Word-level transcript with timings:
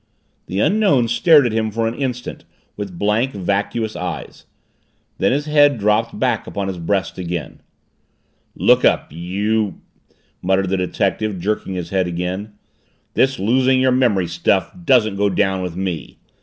The 0.47 0.59
Unknown 0.59 1.07
stared 1.07 1.45
at 1.45 1.51
him 1.51 1.69
for 1.69 1.87
an 1.87 1.93
instant 1.93 2.43
with 2.75 2.97
blank, 2.97 3.33
vacuous 3.33 3.95
eyes. 3.95 4.47
Then 5.19 5.31
his 5.31 5.45
head 5.45 5.77
dropped 5.77 6.17
back 6.17 6.47
upon 6.47 6.67
his 6.69 6.79
breast 6.79 7.19
again. 7.19 7.61
"Look 8.55 8.83
up, 8.83 9.13
you" 9.13 9.79
muttered 10.41 10.69
the 10.69 10.75
detective, 10.77 11.39
jerking 11.39 11.75
his 11.75 11.91
head 11.91 12.07
again. 12.07 12.53
"This 13.13 13.37
losing 13.37 13.79
your 13.79 13.91
memory 13.91 14.25
stuff 14.25 14.73
doesn't 14.85 15.17
go 15.17 15.29
down 15.29 15.61
with 15.61 15.75
me!" 15.75 16.17